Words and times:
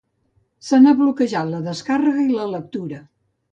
Se 0.69 0.79
n'ha 0.85 0.93
bloquejat 1.01 1.51
la 1.53 1.61
descàrrega 1.69 2.25
i 2.25 2.35
la 2.41 2.51
lectura. 2.57 3.07